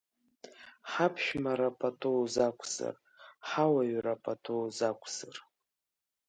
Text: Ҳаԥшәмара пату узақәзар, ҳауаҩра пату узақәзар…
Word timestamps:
Ҳаԥшәмара 0.91 1.69
пату 1.79 2.13
узақәзар, 2.21 2.95
ҳауаҩра 3.47 4.15
пату 4.23 4.57
узақәзар… 4.65 5.37